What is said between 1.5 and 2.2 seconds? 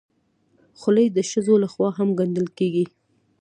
لخوا هم